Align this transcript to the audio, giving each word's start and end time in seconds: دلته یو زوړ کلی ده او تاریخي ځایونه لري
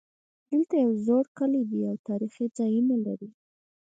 دلته 0.49 0.73
یو 0.83 0.91
زوړ 1.05 1.23
کلی 1.39 1.61
ده 1.69 1.79
او 1.91 1.95
تاریخي 2.09 2.45
ځایونه 2.57 2.95
لري 3.05 3.29